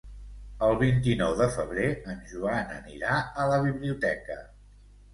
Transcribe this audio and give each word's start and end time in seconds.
El 0.67 0.71
vint-i-nou 0.79 1.35
de 1.41 1.49
febrer 1.59 1.85
en 2.15 2.25
Joan 2.33 2.75
anirà 2.81 3.23
a 3.45 3.49
la 3.55 3.63
biblioteca. 3.71 4.43